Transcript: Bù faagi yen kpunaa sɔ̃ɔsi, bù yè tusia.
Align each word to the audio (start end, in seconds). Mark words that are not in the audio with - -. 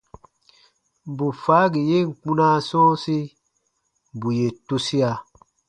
Bù 1.15 1.25
faagi 1.43 1.81
yen 1.91 2.07
kpunaa 2.19 2.57
sɔ̃ɔsi, 2.67 3.17
bù 4.19 4.27
yè 4.37 4.47
tusia. 4.67 5.11